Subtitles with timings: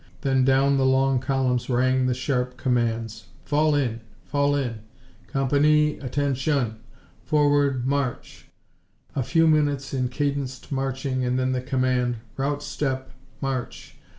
[0.21, 4.01] Then down the long columns rang the sharp commands, "Fall in.
[4.25, 4.79] Fall in!...
[5.27, 5.99] Com pan ee...
[5.99, 6.77] Atten shun!
[7.23, 8.47] Forward, March!"
[9.15, 13.11] A few minutes in cadenced marching and then the command, "Rout step
[13.41, 13.95] March!"